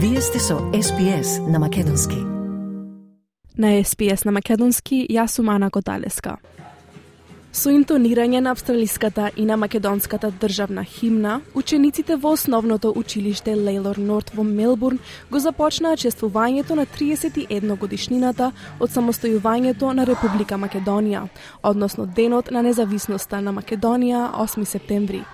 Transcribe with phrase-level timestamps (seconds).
[0.00, 2.16] Вие сте со SPS на Македонски.
[3.58, 6.36] На СПС на Македонски, јас сум Ана Коталеска.
[7.52, 14.30] Со интонирање на австралиската и на македонската државна химна, учениците во основното училиште Лейлор Норт
[14.34, 15.00] во Мелбурн
[15.30, 21.26] го започнаа чествувањето на 31 годишнината од самостојувањето на Република Македонија,
[21.62, 25.24] односно Денот на независноста на Македонија 8 септември.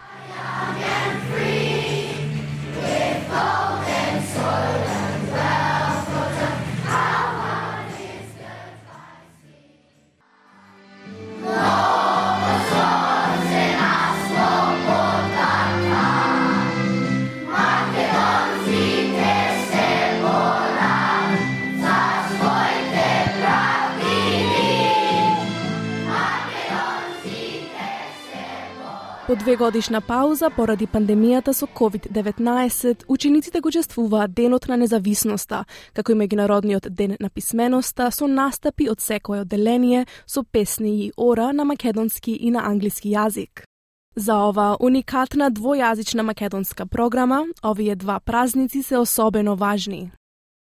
[29.35, 36.13] По две годишна пауза поради пандемијата со COVID-19, учениците го чествуваат Денот на независноста, како
[36.13, 41.65] и Меѓународниот ден на писменоста со настапи од секое одделение со песни и ора на
[41.65, 43.67] македонски и на англиски јазик.
[44.15, 50.13] За ова уникатна двојазична македонска програма, овие два празници се особено важни.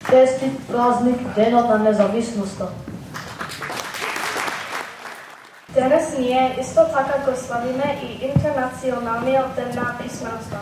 [0.09, 2.67] Честит празник Денот на независноста.
[5.77, 10.57] Денес ние исто така го славиме и интернационалниот ден на писменоста.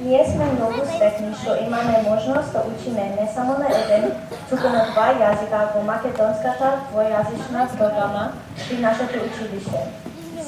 [0.00, 4.04] Ние сме многу сретни што имаме можност да учиме не само на еден,
[4.48, 8.32] туку на два јазика во македонската двојазична програма
[8.68, 9.80] при нашето училиште.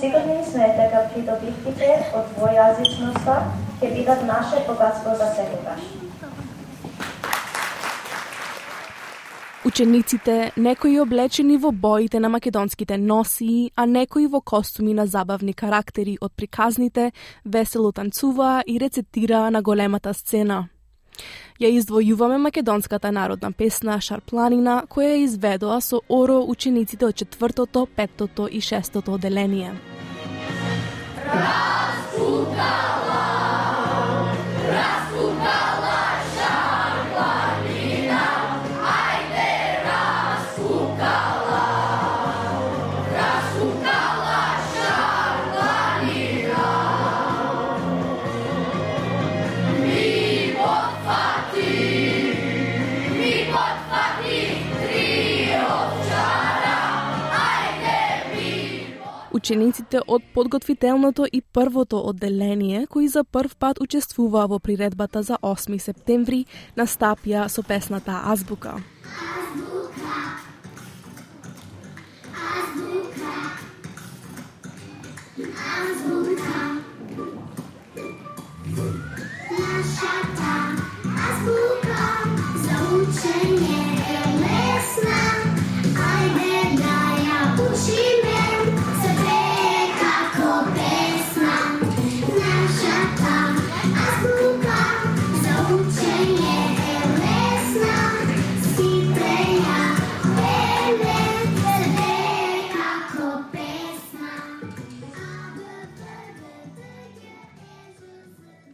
[0.01, 3.41] Сигурни сме дека придобивките од двојазичноста
[3.81, 6.08] ќе бидат наше богатство за секогаш.
[9.79, 16.19] Учениците, некои облечени во боите на македонските носии, а некои во костуми на забавни карактери
[16.21, 17.13] од приказните,
[17.45, 20.69] весело танцуваа и рецитираа на големата сцена.
[21.63, 28.49] Ја издвојуваме македонската народна песна Шарпланина, која ја изведоа со оро учениците од четвртото, петтото
[28.51, 29.79] и шестото оделение.
[31.31, 32.89] Распутала!
[59.33, 65.79] Учениците од подготвителното и првото одделение, кои за прв пат учествуваа во приредбата за 8
[65.79, 66.47] септември,
[66.77, 68.79] настапија со песната Азбука.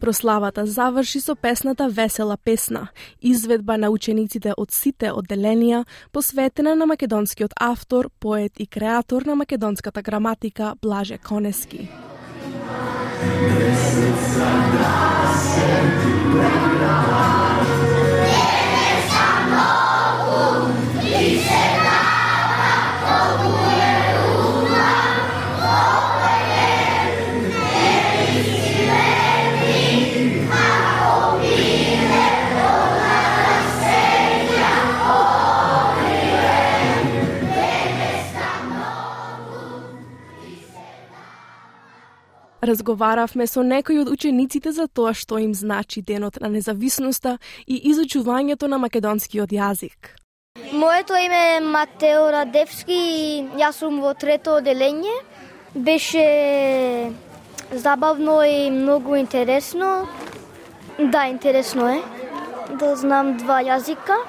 [0.05, 2.89] Прославата заврши со песната Весела песна,
[3.21, 5.79] изведба на учениците од сите одделенија,
[6.13, 11.89] посветена на македонскиот автор, поет и креатор на македонската граматика Блаже Конески.
[13.25, 13.84] Yes.
[42.75, 48.67] Разговаравме со некои од учениците за тоа што им значи Денот на независноста и изучувањето
[48.67, 50.11] на македонскиот јазик.
[50.73, 55.15] Моето име е Матео Радевски и јас сум во трето оделение.
[55.75, 56.25] Беше
[57.71, 60.09] забавно и многу интересно.
[60.99, 62.01] Да, интересно е
[62.75, 64.19] да знам два јазика.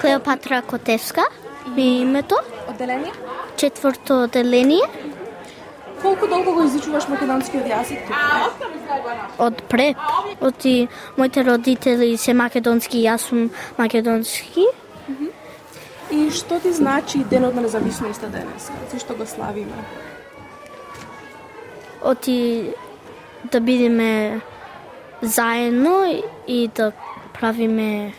[0.00, 1.26] Клеопатра Котевска
[1.74, 2.36] ми името.
[2.70, 3.12] Оделение?
[3.56, 5.09] Четврто оделение.
[6.02, 8.08] Колку долго го изучуваш македонскиот јазик?
[9.38, 9.96] Од преп.
[10.40, 14.64] Од и моите родители се македонски, јас сум македонски.
[16.10, 18.70] И што ти значи Денот на независноста денес?
[18.92, 19.84] Зашто го славиме?
[22.02, 22.72] Оти
[23.52, 24.40] да бидеме
[25.22, 26.92] заедно и да
[27.32, 28.12] правиме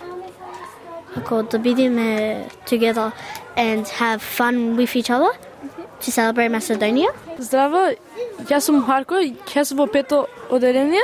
[1.14, 3.12] како да бидеме together
[3.58, 5.34] and have fun with each other
[6.02, 7.10] to celebrate Macedonia.
[7.38, 7.94] Здраво,
[8.50, 9.22] јас сум Харко,
[9.54, 11.04] јас сум во пето оделение.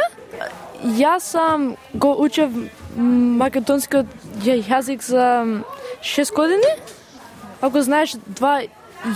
[0.83, 2.51] Јас сам го учев
[2.97, 4.05] македонскиот
[4.43, 5.63] јазик за
[6.01, 6.71] 6 години.
[7.61, 8.61] Ако знаеш два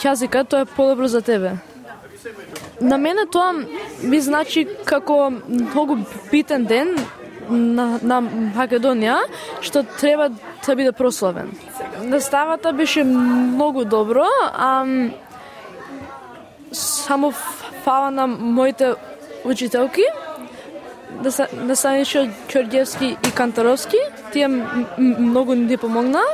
[0.03, 1.57] јазика, тоа е подобро за тебе.
[2.81, 3.53] На мене тоа
[4.03, 5.97] ми значи како многу
[6.31, 6.97] битен ден
[7.49, 8.21] на, на
[8.55, 9.17] Македонија,
[9.61, 10.29] што треба
[10.65, 11.51] да биде прославен.
[12.03, 14.85] Наставата беше многу добро, а
[16.71, 17.31] само
[17.83, 18.93] фала на моите
[19.45, 20.03] учителки,
[21.23, 23.97] да се наставничо Ќорѓевски и Кантаровски,
[24.33, 24.47] тие
[24.97, 26.25] многу ни помогнаа.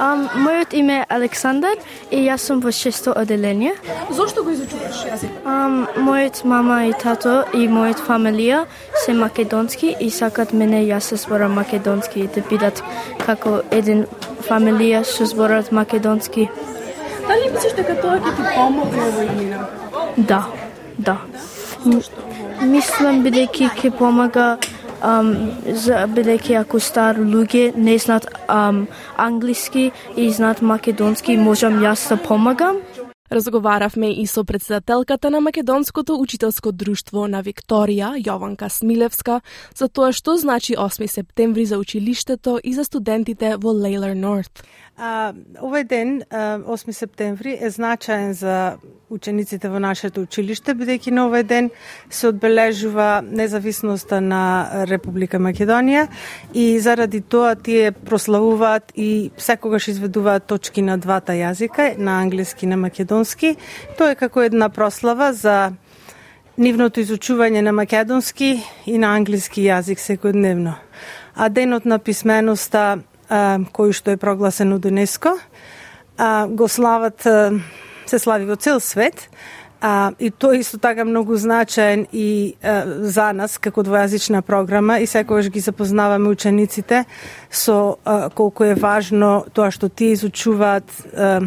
[0.00, 1.76] Um, мојот име е Александар
[2.10, 3.74] и јас сум во шесто оделение.
[4.10, 5.34] Зошто го изучуваш јазик?
[5.44, 8.64] Um, мојот мама и тато и мојот фамилија
[9.04, 12.82] се македонски и сакат мене јас се зборам македонски да бидат
[13.26, 14.06] како еден
[14.48, 16.48] фамилија што зборат македонски.
[17.28, 19.58] Дали мислиш дека тоа ќе ти помогне во иднина?
[20.16, 20.42] Да,
[20.98, 21.16] да.
[22.62, 24.46] Мислам бидејќи ќе помага
[25.02, 25.32] um,
[25.66, 28.86] за бидејќи ако стар луѓе не знаат um,
[29.16, 32.82] англиски и знаат македонски, можам јас да помагам.
[33.32, 39.40] Разговаравме и со председателката на Македонското учителско друштво на Викторија, Јованка Смилевска,
[39.72, 44.60] за тоа што значи 8 септември за училиштето и за студентите во Лейлер Норт.
[45.00, 45.32] А,
[45.64, 48.76] овој ден, 8 септември, е значаен за
[49.08, 51.70] учениците во нашето училиште, бидејќи на овој ден
[52.10, 56.06] се одбележува независноста на Република Македонија
[56.52, 62.68] и заради тоа тие прославуваат и секогаш изведуваат точки на двата јазика, на англиски и
[62.68, 63.21] на македонски.
[63.98, 65.72] Тоа е како една прослава за
[66.56, 70.74] нивното изучување на македонски и на англиски јазик секојдневно.
[71.34, 73.00] А денот на писменоста
[73.72, 75.36] кој што е прогласен од ЮНЕСКО.
[76.18, 77.24] А, го слават,
[78.06, 79.28] се слави во цел свет,
[79.82, 85.06] а, и тоа исто така многу значаен и а, за нас како двојазична програма и
[85.06, 87.04] секогаш ги запознаваме учениците
[87.50, 90.86] со а, колку е важно тоа што тие изучуваат
[91.16, 91.40] а,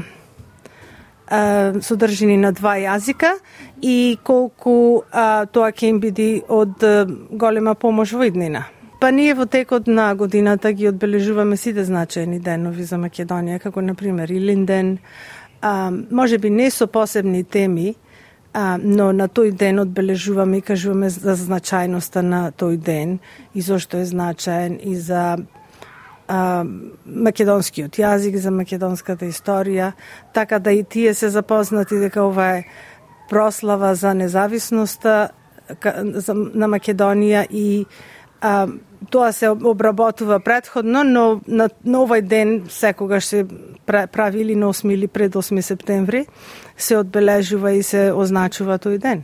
[1.81, 3.35] содржини на два јазика
[3.81, 8.65] и колку а, тоа ќе им биде од а, голема помош во иднина.
[8.99, 13.95] Па ние во текот на годината ги одбележуваме сите значајни денови за Македонија, како на
[13.95, 14.97] пример Илинден,
[15.61, 17.95] а, може би не со посебни теми,
[18.53, 23.19] а, но на тој ден одбележуваме и кажуваме за значајноста на тој ден
[23.53, 25.37] и зошто е значаен и за
[26.27, 26.65] а,
[27.05, 29.93] македонскиот јазик, за македонската историја,
[30.33, 32.63] така да и тие се запознати дека ова е
[33.29, 35.29] прослава за независноста
[36.53, 37.85] на Македонија и
[38.41, 38.67] а,
[39.09, 43.45] тоа се обработува предходно, но на, на овој ден секогаш се
[43.85, 46.25] прави или на 8 или пред 8 септември
[46.77, 49.23] се одбележува и се означува тој ден.